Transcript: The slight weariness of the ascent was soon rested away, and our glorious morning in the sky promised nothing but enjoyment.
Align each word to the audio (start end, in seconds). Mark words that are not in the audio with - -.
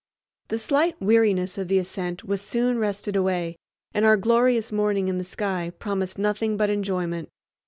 The 0.47 0.57
slight 0.57 0.99
weariness 0.99 1.59
of 1.59 1.67
the 1.67 1.77
ascent 1.77 2.23
was 2.23 2.41
soon 2.41 2.79
rested 2.79 3.15
away, 3.15 3.55
and 3.93 4.03
our 4.03 4.17
glorious 4.17 4.71
morning 4.71 5.07
in 5.09 5.19
the 5.19 5.23
sky 5.23 5.73
promised 5.77 6.17
nothing 6.17 6.57
but 6.57 6.71
enjoyment. 6.71 7.29